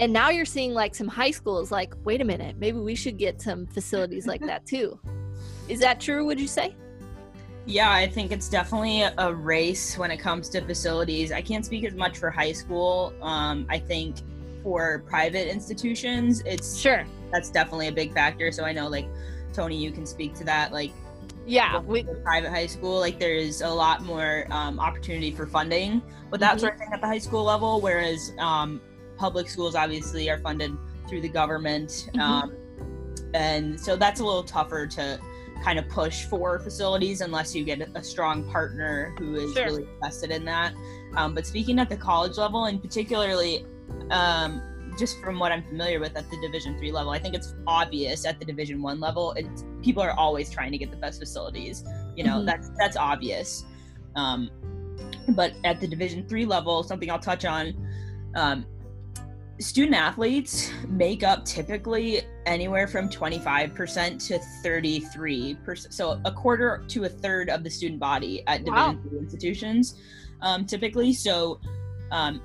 [0.00, 3.16] and now you're seeing like some high schools like wait a minute maybe we should
[3.16, 4.98] get some facilities like that too
[5.68, 6.74] is that true would you say
[7.66, 11.32] Yeah, I think it's definitely a race when it comes to facilities.
[11.32, 13.12] I can't speak as much for high school.
[13.20, 14.16] Um, I think
[14.62, 18.50] for private institutions, it's sure that's definitely a big factor.
[18.52, 19.06] So I know, like
[19.52, 20.72] Tony, you can speak to that.
[20.72, 20.92] Like
[21.48, 26.02] yeah we, private high school, like there is a lot more um, opportunity for funding
[26.30, 26.60] with that Mhm.
[26.60, 27.80] sort of thing at the high school level.
[27.80, 28.80] Whereas um,
[29.16, 30.72] public schools obviously are funded
[31.08, 32.20] through the government, Mhm.
[32.20, 32.52] um,
[33.34, 35.18] and so that's a little tougher to
[35.64, 39.64] kind of push for facilities unless you get a strong partner who is Sure.
[39.64, 40.72] really invested in that.
[41.16, 43.66] Um, but speaking at the college level, and particularly
[44.10, 44.60] um,
[44.98, 48.26] just from what I'm familiar with at the Division three level, I think it's obvious
[48.26, 49.32] at the Division one level.
[49.36, 51.84] It's, people are always trying to get the best facilities.
[52.16, 52.46] You know, Mhm.
[52.46, 53.64] that's that's obvious.
[54.16, 54.50] Um,
[55.30, 57.74] but at the Division three level, something I'll touch on.
[58.34, 58.66] Um,
[59.60, 67.08] student athletes make up typically anywhere from 25% to 33% so a quarter to a
[67.08, 69.96] third of the student body at division three institutions
[70.42, 71.58] um, typically so
[72.12, 72.40] um,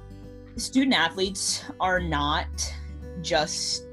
[0.55, 2.47] student athletes are not
[3.21, 3.83] just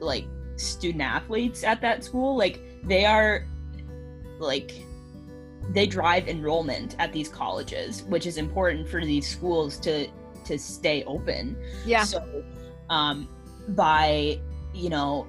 [0.00, 2.36] like student athletes at that school.
[2.36, 3.46] Like they are
[4.38, 4.72] like
[5.70, 10.08] they drive enrollment at these colleges which is important for these schools to
[10.44, 11.56] to stay open.
[11.84, 12.04] Yeah.
[12.04, 12.44] So,
[12.88, 13.28] um,
[13.70, 14.40] by
[14.72, 15.26] you know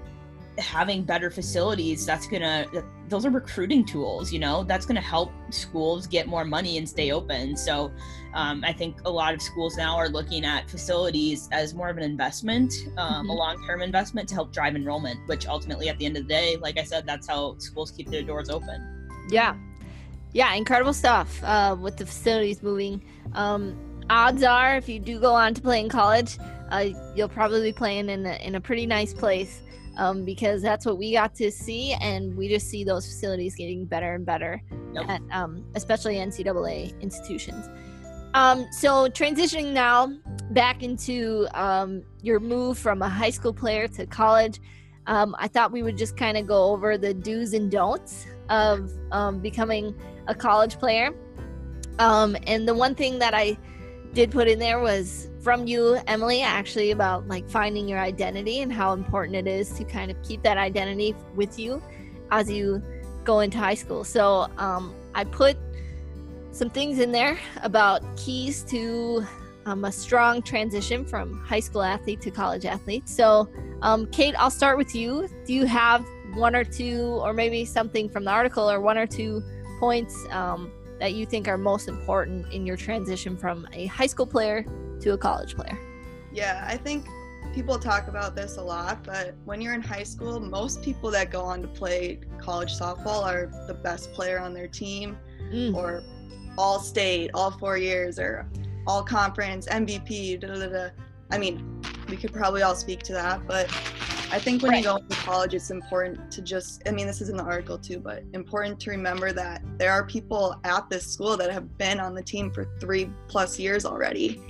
[0.58, 2.65] having better facilities, that's gonna
[3.10, 4.34] those are recruiting tools.
[4.34, 7.56] You know, that's gonna help schools get more money and stay open.
[7.56, 7.91] So,
[8.34, 11.98] um, I think a lot of schools now are looking at facilities as more of
[11.98, 13.38] an investment, um, a Mhm.
[13.38, 15.20] long-term investment to help drive enrollment.
[15.28, 18.10] Which ultimately, at the end of the day, like I said, that's how schools keep
[18.10, 19.10] their doors open.
[19.30, 19.56] Yeah.
[20.34, 23.02] Yeah, incredible stuff uh, with the facilities moving.
[23.34, 23.76] Um,
[24.10, 26.38] odds are, if you do go on to play in college,
[26.70, 29.62] uh, you'll probably be playing in a, in a pretty nice place
[29.98, 33.86] um, because that's what we got to see, and we just see those facilities getting
[33.86, 34.62] better and better,
[34.94, 35.10] Yep.
[35.10, 37.70] at, um, especially NCAA institutions.
[38.34, 40.14] Um, so transitioning now
[40.52, 44.60] back into um, your move from a high school player to college,
[45.08, 48.92] um, I thought we would just kind of go over the do's and don'ts of
[49.12, 49.96] um, becoming
[50.28, 51.12] a college player.
[52.00, 53.58] Um, and the one thing that I
[54.17, 58.73] did put in there was from you, Emily, actually about like finding your identity and
[58.73, 61.80] how important it is to kind of keep that identity with you
[62.32, 62.82] as you
[63.23, 64.03] go into high school.
[64.03, 65.56] So um, I put
[66.51, 69.23] some things in there about keys to
[69.67, 73.08] um, a strong transition from high school athlete to college athlete.
[73.08, 73.47] So,
[73.84, 75.30] um, Kate, I'll start with you.
[75.45, 76.03] Do you have
[76.34, 79.43] one or two, or maybe something from the article, or one or two
[79.80, 84.28] points um, that you think are most important in your transition from a high school
[84.28, 84.66] player
[85.02, 85.78] to a college player?
[86.32, 87.06] Yeah, I think
[87.54, 91.32] people talk about this a lot, but when you're in high school, most people that
[91.32, 95.18] go on to play college softball are the best player on their team
[95.52, 96.04] Mm, or
[96.58, 98.50] all state, all four years, or
[98.86, 100.90] all conference, MVP, da da da.
[101.32, 103.68] I mean, we could probably all speak to that, but
[104.32, 107.30] I think when you go into college, it's important to just, I mean, this is
[107.30, 111.38] in the article too, but important to remember that there are people at this school
[111.38, 114.42] that have been on the team for three plus years already.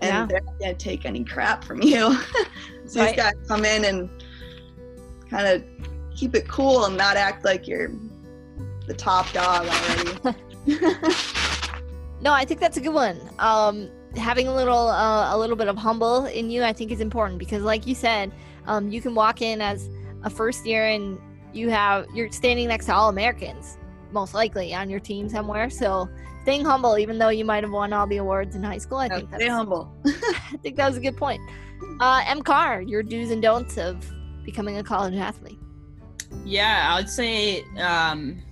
[0.00, 0.26] And Yeah.
[0.26, 2.16] they're not going to take any crap from you.
[2.86, 3.10] so Right.
[3.10, 4.08] you got to come in and
[5.28, 5.64] kind of
[6.14, 7.90] keep it cool and not act like you're
[8.86, 10.38] the top dog already.
[12.20, 13.20] No, I think that's a good one.
[13.38, 17.00] Um, having a little, uh, a little bit of humble in you, I think is
[17.00, 18.32] important because, like you said,
[18.66, 19.88] um, you can walk in as
[20.22, 21.18] a first year and
[21.52, 23.78] you have you're standing next to all Americans,
[24.10, 25.70] most likely on your team somewhere.
[25.70, 26.08] So
[26.42, 29.08] staying humble, even though you might have won all the awards in high school, I
[29.08, 29.92] think Stay that's, humble.
[30.06, 31.40] I think that was a good point.
[32.00, 32.42] Uh, M.
[32.42, 34.04] Carr, your do's and don'ts of
[34.44, 35.58] becoming a college athlete.
[36.44, 38.42] Yeah, I would say um,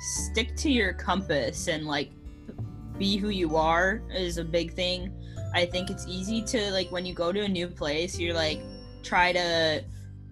[0.00, 2.10] stick to your compass and like
[2.98, 5.12] be who you are is a big thing.
[5.54, 8.60] I think it's easy to like when you go to a new place, you're like
[9.02, 9.84] try to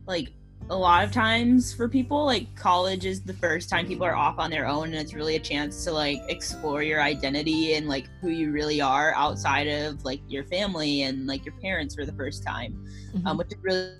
[0.06, 0.32] like
[0.68, 4.38] a lot of times for people like college is the first time people are off
[4.38, 8.06] on their own and it's really a chance to like explore your identity and like
[8.20, 12.12] who you really are outside of like your family and like your parents for the
[12.12, 12.86] first time
[13.24, 13.92] um, which is really,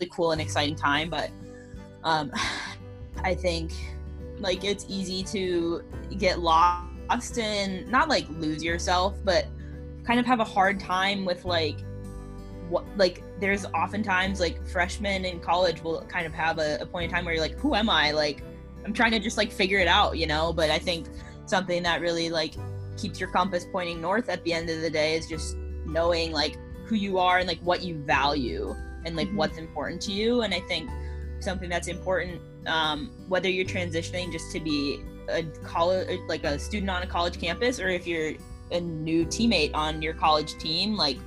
[0.00, 1.10] really cool and exciting time.
[1.10, 1.30] But
[2.02, 2.32] um,
[3.22, 3.72] I think
[4.38, 5.82] like it's easy to
[6.18, 6.90] get lost
[7.38, 9.46] and not like lose yourself, but
[10.06, 11.76] kind of have a hard time with like
[12.68, 17.04] what like there's oftentimes like freshmen in college will kind of have a, a point
[17.04, 18.10] in time where you're like, who am I?
[18.10, 18.42] Like
[18.84, 20.52] I'm trying to just like figure it out, you know.
[20.52, 21.06] But I think
[21.46, 22.54] something that really like
[22.96, 26.56] keeps your compass pointing north at the end of the day is just knowing like
[26.86, 29.36] who you are and like what you value and like Mhm.
[29.36, 30.42] what's important to you.
[30.42, 30.88] And I think
[31.40, 36.90] something that's important, um, whether you're transitioning just to be a college like a student
[36.90, 38.32] on a college campus or if you're
[38.70, 41.18] a new teammate on your college team, like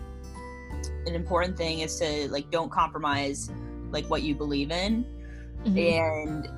[1.06, 3.50] an important thing is to like don't compromise
[3.92, 5.06] like what you believe in
[5.66, 5.78] Mhm.
[6.00, 6.50] and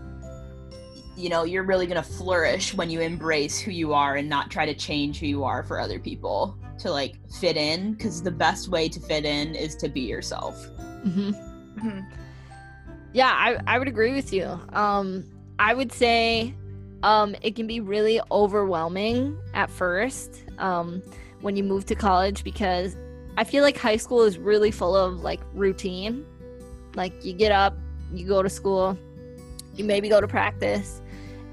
[1.16, 4.50] you know you're really going to flourish when you embrace who you are and not
[4.50, 8.32] try to change who you are for other people to like fit in because the
[8.32, 10.56] best way to fit in is to be yourself
[11.06, 11.34] Mhm.
[11.78, 12.06] Mhm.
[13.14, 14.60] Yeah, I, I would agree with you.
[14.74, 15.24] Um,
[15.58, 16.54] I would say
[17.04, 21.02] um, it can be really overwhelming at first um,
[21.42, 22.96] when you move to college because
[23.38, 26.26] I feel like high school is really full of like routine.
[26.96, 27.78] Like you get up,
[28.14, 28.98] you go to school,
[29.76, 31.02] you maybe go to practice.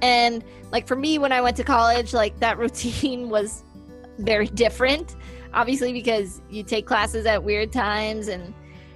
[0.03, 3.63] And like for me, when I went to college, like that routine was
[4.19, 5.15] very different.
[5.55, 8.53] Obviously, because you take classes at weird times and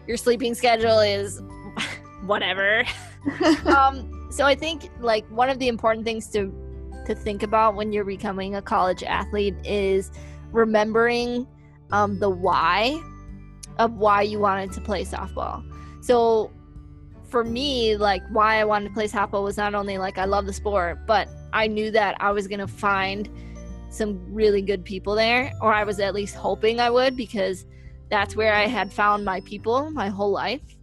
[0.06, 1.40] your sleeping schedule is
[2.26, 2.84] whatever.
[3.66, 6.52] um, so I think like one of the important things to
[7.06, 10.10] to think about when you're becoming a college athlete is
[10.52, 11.46] remembering
[11.90, 13.02] um, the why
[13.78, 15.64] of why you wanted to play softball.
[16.04, 16.52] So
[17.24, 20.46] for me, like why I wanted to play softball was not only like I love
[20.46, 23.28] the sport, but I knew that I was gonna find
[23.88, 27.66] some really good people there, or I was at least hoping I would because
[28.08, 30.76] that's where I had found my people my whole life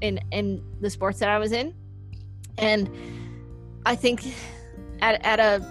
[0.00, 1.74] in in the sports that I was in.
[2.58, 2.90] And
[3.86, 4.24] I think
[5.00, 5.64] at at a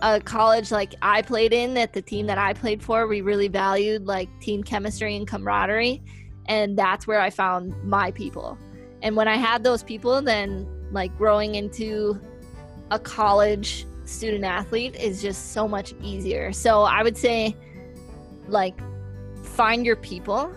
[0.00, 3.48] a college like I played in, that the team that I played for, we really
[3.48, 6.02] valued like team chemistry and camaraderie,
[6.46, 8.56] and that's where I found my people.
[9.02, 12.20] And when I had those people, then like growing into
[12.90, 16.52] a college student athlete is just so much easier.
[16.52, 17.56] So I would say
[18.46, 18.78] like
[19.42, 20.50] find your people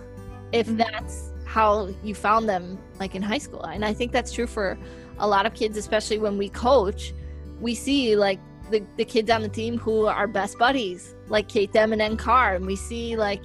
[0.51, 0.77] if Mhm.
[0.77, 3.63] that's how you found them like in high school.
[3.63, 4.77] And I think that's true for
[5.21, 7.13] a lot of kids, especially when we coach,
[7.61, 8.39] we see like
[8.71, 12.17] the, the kids on the team who are best buddies, like Kate Dem and M
[12.17, 13.41] Carr, and we see like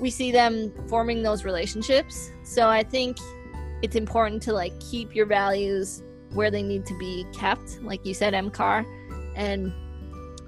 [0.00, 2.32] we see them forming those relationships.
[2.44, 3.16] So I think
[3.82, 8.14] it's important to like keep your values where they need to be kept, like you
[8.14, 8.86] said, M Carr,
[9.36, 9.72] and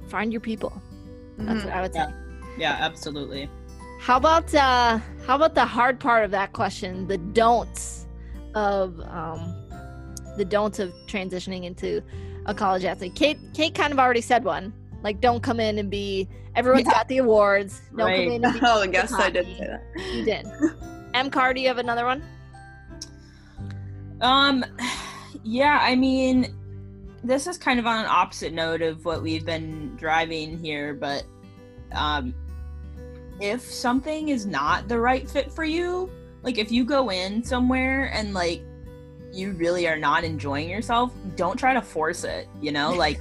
[0.09, 0.73] find your people.
[1.39, 1.65] That's Mhm.
[1.67, 2.07] what I would say.
[2.57, 3.51] yeah absolutely
[4.01, 8.07] How about uh how about the hard part of that question, the don'ts
[8.55, 9.41] of um
[10.37, 12.03] the don'ts of transitioning into
[12.47, 13.15] a college athlete.
[13.15, 14.73] Kate Kate kind of already said one.
[15.03, 16.93] Like don't come in and be everyone's Yeah.
[16.93, 17.81] got the awards.
[17.97, 18.25] Don't Right.
[18.25, 19.59] come in and be Oh, I guess I did cocky.
[19.59, 20.15] say that.
[20.15, 20.47] you did.
[21.15, 22.23] M Carr, do you have another one?
[24.21, 24.65] um
[25.43, 26.55] yeah i mean
[27.25, 31.25] this is kind of on an opposite note of what we've been driving here but
[31.93, 32.33] um
[33.41, 36.09] if something is not the right fit for you
[36.43, 38.63] like if you go in somewhere and like
[39.35, 43.21] you really are not enjoying yourself don't try to force it you know like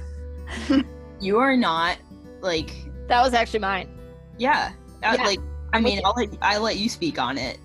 [1.20, 1.96] you are not
[2.40, 2.70] like
[3.08, 3.88] That was actually mine.
[4.38, 4.72] yeah,
[5.02, 5.40] uh, Yeah, like
[5.72, 7.58] i mean i'll let, i'll let you speak on it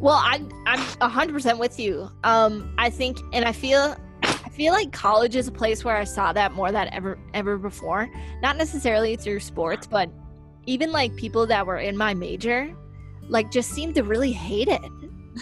[0.00, 2.10] Well, I I'm hundred percent with you.
[2.24, 6.04] Um, I think, and I feel, I feel like college is a place where I
[6.04, 8.08] saw that more than ever ever before.
[8.42, 10.08] Not necessarily through sports, but
[10.66, 12.74] even like people that were in my major,
[13.28, 14.80] like just seemed to really hate it.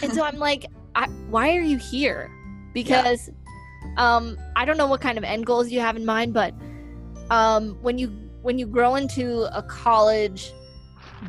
[0.03, 2.31] And so I'm like, I, why are you here?
[2.73, 3.31] Because,
[3.97, 6.55] um, I don't know what kind of end goals you have in mind, but
[7.31, 8.09] um, when you
[8.43, 10.53] when you grow into a college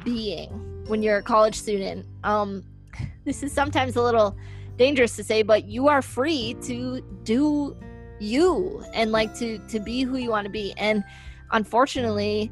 [0.03, 0.49] being,
[0.87, 2.63] when you're a college student, um,
[3.25, 4.35] this is sometimes a little
[4.77, 7.77] dangerous to say, but you are free to do
[8.19, 10.73] you and like to to be who you want to be.
[10.77, 11.03] And
[11.51, 12.51] unfortunately,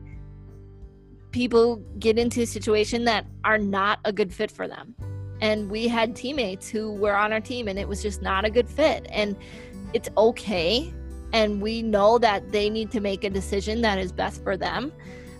[1.31, 4.95] people get into a situation that are not a good fit for them.
[5.41, 8.49] And we had teammates who were on our team and it was just not a
[8.49, 9.07] good fit.
[9.09, 9.35] And
[9.93, 10.93] it's okay.
[11.33, 14.91] And we know that they need to make a decision that is best for them.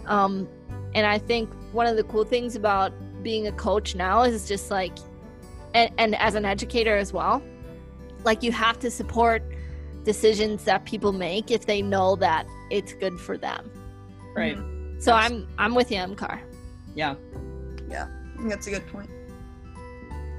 [0.08, 0.48] Um,
[0.94, 2.92] and I think one of the cool things about
[3.24, 4.98] being a coach now is just like
[5.74, 7.42] and, and as an educator as well
[8.24, 9.44] like you have to support
[10.04, 13.70] decisions that people make if they know that it's good for them
[14.36, 14.58] right
[15.00, 16.42] so i'm i'm with you M Carr
[16.96, 17.16] Yeah.
[17.90, 19.10] yeah I think that's a good point.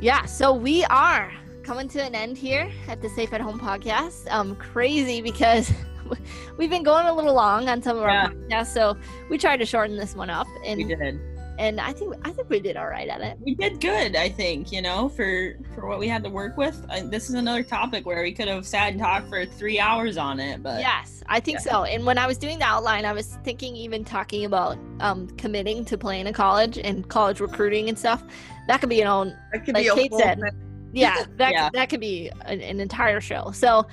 [0.03, 1.33] Yeah so we are
[1.63, 4.29] coming to an end here at the Safe at Home podcast.
[4.33, 5.73] Um, crazy because
[6.59, 8.25] we've been going a little long on some of Yeah.
[8.25, 8.97] our podcasts, so
[9.31, 11.21] we tried to shorten this one up, and We did.
[11.61, 13.39] and I think I think we did all right at it.
[13.41, 14.73] We did good, I think.
[14.73, 16.85] You know, for for what we had to work with.
[16.91, 20.17] I, this is another topic where we could have sat and talked for three hours
[20.17, 21.73] on it, but Yes, I think yeah.
[21.73, 21.85] so.
[21.85, 25.85] And when I was doing the outline, I was thinking even talking about um, committing
[25.85, 28.25] to playing in college and college recruiting and stuff.
[28.69, 30.41] That could be an own That could Like be a Kate said.
[30.41, 30.51] thing.
[30.93, 31.71] yeah that, Yeah.
[31.73, 33.87] that could be an, an entire show so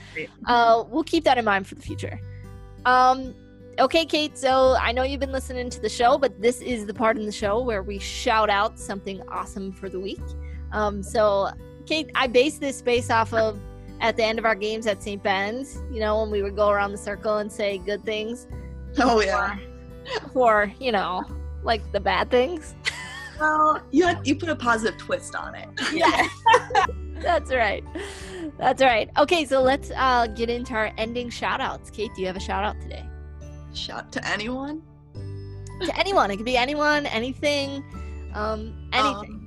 [0.47, 2.20] uh, we'll keep that in mind for the future
[2.86, 3.34] um
[3.80, 6.93] okay kate so i know you've been listening to the show but this is the
[6.93, 10.20] part in the show where we shout out something awesome for the week
[10.74, 11.49] um so
[11.86, 13.57] kate i base this based off of
[14.01, 16.70] at the end of our games at st ben's you know when we would go
[16.70, 18.47] around the circle and say good things
[18.97, 19.55] Oh yeah.
[20.34, 21.24] for you know
[21.63, 22.76] like the bad things
[23.40, 25.68] Well, you had, you put a positive twist on it.
[25.94, 26.28] yeah
[27.22, 27.84] that's right
[28.58, 32.28] that's right okay so let's uh get into our ending shout outs kate do you
[32.28, 33.06] have a shout out today
[33.74, 34.82] Shout to anyone.
[35.82, 37.84] to anyone it could be anyone anything
[38.34, 39.46] um anything Um,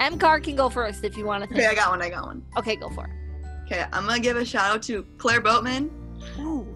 [0.00, 2.00] M Carr can go first if you want to okay, I got one.
[2.02, 2.42] I got one.
[2.56, 5.90] okay go for it Okay, I'm gonna give a shout out to Claire Boatman
[6.40, 6.66] Ooh.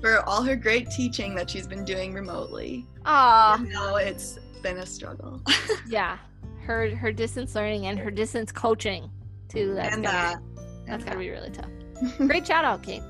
[0.00, 2.86] for all her great teaching that she's been doing remotely.
[3.04, 5.40] Aw, I know it's been a struggle.
[5.88, 6.18] yeah
[6.64, 9.10] her her distance learning and her distance coaching
[9.48, 10.38] too that's and gotta, that.
[10.38, 11.70] be, that's and gotta be really tough
[12.18, 13.02] great shout out kate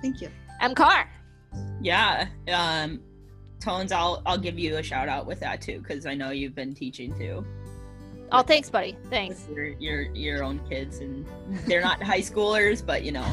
[0.00, 0.28] Thank you.
[0.60, 1.08] M Carr
[1.80, 2.26] yeah.
[2.52, 3.00] Um,
[3.60, 6.54] Tones, I'll I'll give you a shout out with that too, because I know you've
[6.54, 7.44] been teaching too.
[8.32, 11.26] oh thanks buddy thanks your your your own kids and
[11.66, 13.26] they're not high schoolers but you know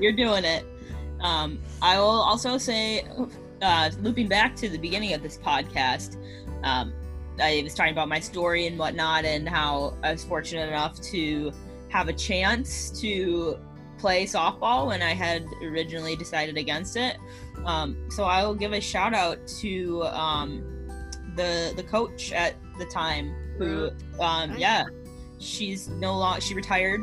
[0.00, 0.64] you're doing it
[1.20, 3.04] um i will also say
[3.62, 6.16] uh looping back to the beginning of this podcast
[6.64, 6.92] um
[7.40, 11.52] i was talking about my story and whatnot and how i was fortunate enough to
[11.88, 13.58] have a chance to
[13.98, 17.16] play softball when i had originally decided against it.
[17.64, 20.64] Um so i will give a shout out to um
[21.36, 24.84] the the coach at the time who um yeah
[25.38, 27.00] she's no long she retired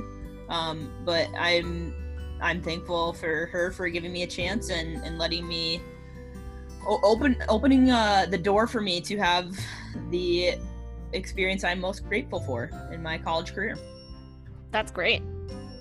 [0.49, 1.93] um but i'm
[2.41, 5.81] i'm thankful for her for giving me a chance and and letting me
[6.87, 9.55] open opening uh the door for me to have
[10.09, 10.55] the
[11.13, 13.77] experience i'm most grateful for in my college career
[14.71, 15.21] that's great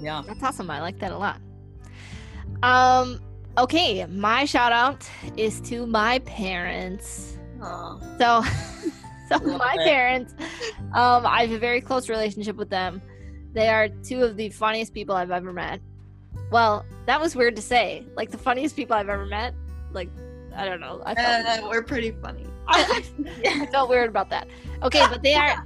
[0.00, 0.70] yeah That's awesome.
[0.70, 1.40] I like that a lot.
[2.62, 3.20] Um,
[3.56, 7.38] okay, my shout out is to my parents.
[7.60, 7.98] Aw.
[8.18, 8.42] So,
[9.28, 9.84] so my it.
[9.84, 10.34] parents,
[10.92, 13.02] um, I have a very close relationship with them.
[13.52, 15.80] They are two of the funniest people I've ever met.
[16.50, 18.06] Well, that was weird to say.
[18.14, 19.54] Like the funniest people I've ever met.
[19.92, 20.10] Like,
[20.58, 21.00] I don't know.
[21.06, 22.46] I felt, Uh, we're pretty funny.
[22.66, 23.02] I,
[23.46, 24.48] I felt weird about that.
[24.82, 25.64] Okay, but they are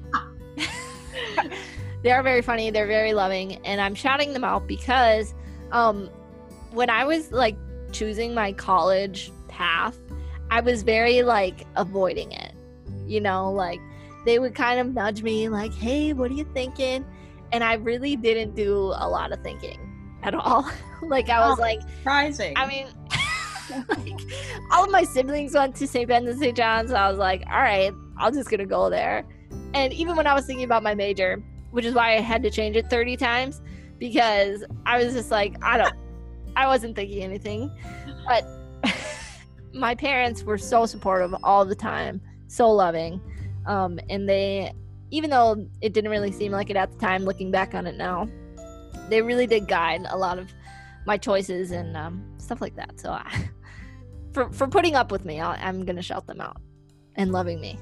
[2.03, 2.71] they are very funny.
[2.71, 5.35] They're very loving, and I'm shouting them out because
[5.73, 6.09] um,
[6.73, 7.57] when I was like
[7.93, 9.97] choosing my college path,
[10.51, 12.53] I was very like avoiding it.
[13.07, 13.81] You know, like
[14.25, 17.05] they would kind of nudge me, like, "Hey, what are you thinking?"
[17.53, 19.79] And I really didn't do a lot of thinking
[20.23, 20.69] at all.
[21.03, 21.63] like I was Oh.
[21.63, 22.87] like, surprising I mean,
[23.89, 24.21] like,
[24.71, 26.09] all of my siblings went to St.
[26.09, 26.57] Ben's and St.
[26.57, 26.93] John's.
[26.93, 29.25] I was like, all right, I'm just gonna go there.
[29.75, 32.51] And even when I was thinking about my major, which is why I had to
[32.51, 33.63] change it 30 times,
[33.99, 35.95] because I was just like, I don't,
[36.57, 37.71] I wasn't thinking anything.
[38.27, 38.47] But
[39.73, 43.21] my parents were so supportive all the time, so loving,
[43.67, 44.73] um, and they,
[45.11, 47.97] even though it didn't really seem like it at the time, looking back on it
[47.97, 48.29] now,
[49.09, 50.53] they really did guide a lot of
[51.07, 52.99] my choices and um, stuff like that.
[52.99, 53.49] So, I,
[54.33, 56.57] for for putting up with me, I'll, I'm gonna shout them out
[57.17, 57.79] and loving me.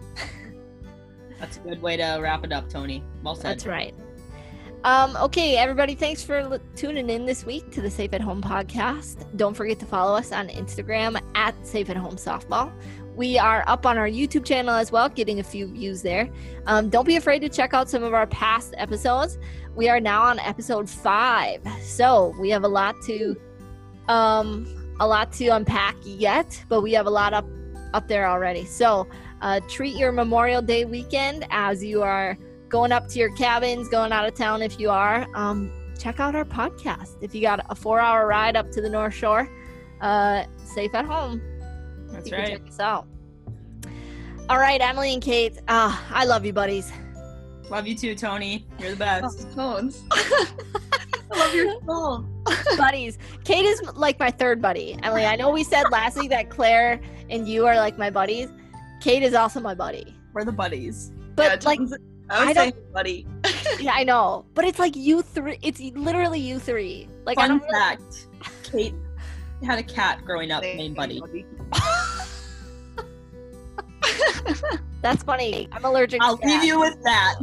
[1.38, 3.94] that's a good way to wrap it up tony well said That's right.
[4.82, 8.40] Um, okay, everybody, thanks for li- tuning in this week to the Safe at Home
[8.40, 9.26] podcast.
[9.36, 12.72] Don't forget to follow us on Instagram at Safe at Home Softball.
[13.14, 16.30] We are up on our YouTube channel as well, getting a few views there.
[16.66, 19.38] Um, don't be afraid to check out some of our past episodes.
[19.74, 23.38] We are now on episode five, so we have a lot to,
[24.08, 27.46] um, a lot to unpack yet, but we have a lot up
[27.92, 28.64] up there already.
[28.64, 29.08] So
[29.40, 32.38] uh, treat your Memorial Day weekend as you are
[32.68, 36.36] going up to your cabins, going out of town if you are, um, check out
[36.36, 37.16] our podcast.
[37.20, 39.50] If you got a four hour ride up to the North Shore,
[40.00, 41.42] uh, safe at home.
[42.12, 43.06] that's you can right check us out.
[44.48, 45.58] All right, Emily and Kate.
[45.68, 46.92] Uh, I love you, buddies.
[47.70, 50.02] love you too tony you're the Oh, best tones.
[51.32, 52.24] I love your soul.
[52.76, 53.18] buddies.
[53.44, 54.98] Kate is like my third buddy.
[55.02, 58.48] Emily, I know we said last week that Claire and you are like my buddies.
[59.00, 60.14] Kate is also my buddy.
[60.32, 61.94] we're the buddies But Yeah, like Tones-
[62.28, 63.26] I would I say buddy.
[63.80, 65.58] Yeah, I know, but it's like you three.
[65.62, 67.08] It's literally you three.
[67.24, 67.62] Like I Fun don't.
[67.62, 68.26] Really, fact:
[68.62, 68.94] Kate
[69.64, 71.22] had a cat growing up named Buddy.
[75.02, 75.68] that's funny.
[75.72, 76.20] I'm allergic.
[76.22, 77.38] I'll to leave you with that.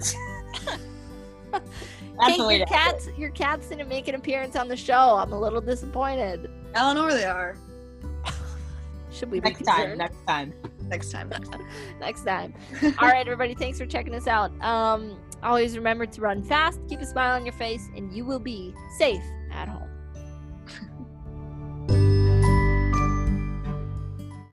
[2.19, 4.77] That's Kate, the way your to cats, your cats didn't make an appearance on the
[4.77, 5.17] show.
[5.17, 6.49] I'm a little disappointed.
[6.75, 7.57] I don't know where they are.
[9.11, 10.53] Should we be Next time, next time.
[10.83, 11.29] Next time.
[11.29, 11.67] Next time.
[11.99, 12.53] next time.
[12.99, 14.51] All right, everybody, thanks for checking us out.
[14.61, 18.39] Um, always remember to run fast, keep a smile on your face, and you will
[18.39, 19.23] be safe